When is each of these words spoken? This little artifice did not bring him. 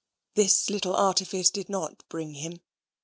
This 0.33 0.67
little 0.71 0.95
artifice 0.95 1.51
did 1.51 1.69
not 1.69 2.03
bring 2.09 2.33
him. 2.33 2.61